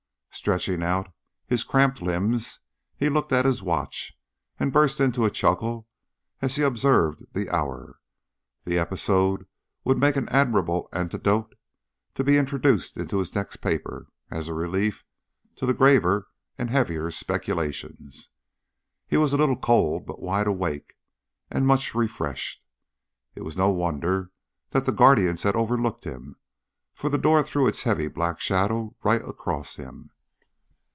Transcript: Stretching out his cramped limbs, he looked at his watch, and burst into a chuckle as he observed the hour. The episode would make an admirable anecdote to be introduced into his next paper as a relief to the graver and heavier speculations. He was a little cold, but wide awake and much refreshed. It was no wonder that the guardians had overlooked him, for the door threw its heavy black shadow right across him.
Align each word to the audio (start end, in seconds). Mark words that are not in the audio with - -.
Stretching 0.33 0.81
out 0.81 1.13
his 1.45 1.63
cramped 1.63 2.01
limbs, 2.01 2.61
he 2.95 3.09
looked 3.09 3.31
at 3.31 3.45
his 3.45 3.61
watch, 3.61 4.17
and 4.57 4.73
burst 4.73 4.99
into 4.99 5.25
a 5.25 5.29
chuckle 5.29 5.87
as 6.41 6.55
he 6.55 6.63
observed 6.63 7.25
the 7.33 7.47
hour. 7.53 7.99
The 8.63 8.79
episode 8.79 9.45
would 9.83 9.99
make 9.99 10.15
an 10.15 10.29
admirable 10.29 10.89
anecdote 10.93 11.53
to 12.15 12.23
be 12.23 12.37
introduced 12.37 12.97
into 12.97 13.19
his 13.19 13.35
next 13.35 13.57
paper 13.57 14.07
as 14.31 14.47
a 14.47 14.53
relief 14.55 15.03
to 15.57 15.67
the 15.67 15.75
graver 15.75 16.29
and 16.57 16.71
heavier 16.71 17.11
speculations. 17.11 18.29
He 19.05 19.17
was 19.17 19.33
a 19.33 19.37
little 19.37 19.57
cold, 19.57 20.07
but 20.07 20.23
wide 20.23 20.47
awake 20.47 20.95
and 21.51 21.67
much 21.67 21.93
refreshed. 21.93 22.63
It 23.35 23.41
was 23.41 23.57
no 23.57 23.69
wonder 23.69 24.31
that 24.71 24.85
the 24.85 24.91
guardians 24.93 25.43
had 25.43 25.57
overlooked 25.57 26.05
him, 26.05 26.37
for 26.93 27.09
the 27.11 27.19
door 27.19 27.43
threw 27.43 27.67
its 27.67 27.83
heavy 27.83 28.07
black 28.07 28.39
shadow 28.39 28.95
right 29.03 29.21
across 29.23 29.75
him. 29.75 30.09